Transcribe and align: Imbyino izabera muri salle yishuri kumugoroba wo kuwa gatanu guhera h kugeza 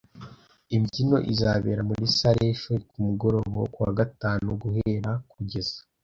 Imbyino 0.75 1.17
izabera 1.31 1.81
muri 1.89 2.03
salle 2.17 2.41
yishuri 2.49 2.81
kumugoroba 2.89 3.53
wo 3.61 3.67
kuwa 3.73 3.91
gatanu 3.99 4.47
guhera 4.61 5.11
h 5.17 5.21
kugeza 5.31 5.77